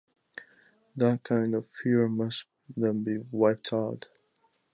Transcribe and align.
That 0.95 1.21
kind 1.21 1.53
of 1.53 1.69
fear 1.69 2.07
must 2.09 2.45
then 2.75 3.03
be 3.03 3.19
wiped 3.19 3.71
out. 3.71 4.07